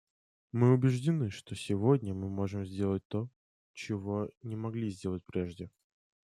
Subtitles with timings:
[0.51, 3.29] Мы убеждены, что сегодня мы можем сделать то,
[3.73, 5.69] чего не могли сделать прежде.